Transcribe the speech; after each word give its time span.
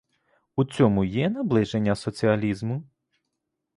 У 0.55 0.63
цьому 0.65 1.03
є 1.05 1.29
наближення 1.29 1.95
соціалізму? 1.95 2.83